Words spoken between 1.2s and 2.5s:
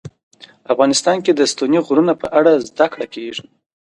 کې د ستوني غرونه په